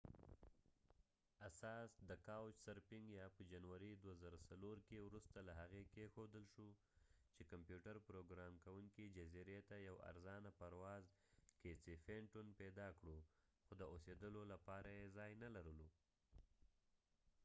د 2.07 2.09
کاوچ 2.27 2.55
سرفنګ 2.65 3.05
یا 3.19 3.25
couch 3.25 3.29
surfing 3.29 3.29
اساس 3.29 3.35
په 3.37 3.41
جنوری 3.51 3.91
2004 4.03 4.87
کې 4.87 4.97
وروسته 5.07 5.37
له 5.47 5.53
هغې 5.61 5.83
کیښودل 5.93 6.43
شو 6.53 6.67
چې 7.35 7.41
کمپیوتر 7.51 7.95
پروګرام 8.07 8.53
کوونکي 8.65 9.03
casey 9.05 9.11
fenton 9.11 9.15
جزیرې 9.17 9.59
ته 9.69 9.75
یو 9.87 9.95
ارزانه 10.09 10.49
پرواز 10.59 11.03
پیدا 12.59 12.87
کړو 12.99 13.19
خو 13.65 13.73
د 13.77 13.81
اوسیدلو 13.93 14.41
لپاره 14.53 14.89
یې 14.97 15.05
ځای 15.17 15.31
نلرلو 15.43 15.87